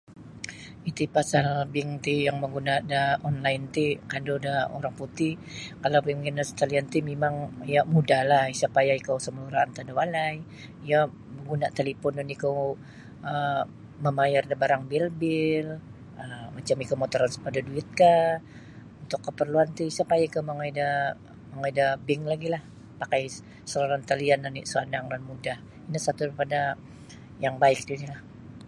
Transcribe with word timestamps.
Iti 0.89 1.03
pasal 1.15 1.47
bank 1.73 1.91
ti 2.05 2.13
yang 2.27 2.37
mengguna 2.43 2.75
da 2.91 3.01
online 3.29 3.63
ti 3.75 3.85
kandu 4.11 4.35
da 4.47 4.55
orang 4.77 4.95
putih 4.99 5.33
kalau 5.81 5.99
bank 6.05 6.21
in 6.29 6.39
atas 6.41 6.57
talian 6.59 6.85
ti 6.93 6.99
mimang 7.09 7.37
iyo 7.71 7.81
mudahlah 7.93 8.43
isa 8.55 8.67
payah 8.75 8.95
ikou 9.01 9.17
sumalura 9.23 9.59
antad 9.65 9.85
da 9.87 9.93
walai 9.99 10.35
iyo 10.85 10.99
guna 11.49 11.67
talipon 11.77 12.15
oni 12.21 12.33
ikou 12.37 12.59
mamayar 14.05 14.43
da 14.51 14.55
barang 14.61 14.83
bil-bil 14.91 15.67
macam 16.55 16.77
ikou 16.83 16.95
untuk 16.97 17.11
transfer 17.13 17.51
da 17.55 17.61
duit 17.67 17.89
kah 17.99 18.29
untuk 19.03 19.19
keperluan 19.25 19.69
ti 19.77 19.83
isa 19.93 20.03
payah 20.09 20.27
ikou 20.29 20.43
mongoi 20.47 20.71
da 20.79 20.87
mongoi 21.51 21.73
da 21.79 21.85
bank 22.07 22.23
lagi 22.31 22.47
pakai 23.01 23.23
atas 23.65 24.05
talian 24.09 24.41
oni 24.49 24.61
mudah 25.29 25.57
ino 25.87 25.97
suatu 26.05 26.21
yang 27.43 27.55
baik 27.63 27.79
ninilah. 27.89 28.21